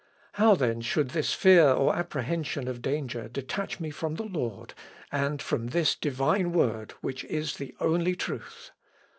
How 0.33 0.55
then 0.55 0.81
should 0.81 1.09
this 1.09 1.33
fear 1.35 1.69
or 1.69 1.95
apprehension 1.95 2.67
of 2.67 2.81
danger 2.81 3.27
detach 3.27 3.79
me 3.79 3.91
from 3.91 4.15
the 4.15 4.23
Lord, 4.25 4.73
and 5.11 5.39
from 5.39 5.67
this 5.67 5.93
divine 5.95 6.51
Word, 6.53 6.93
which 7.01 7.23
is 7.25 7.57
the 7.57 7.75
only 7.79 8.15
truth? 8.15 8.71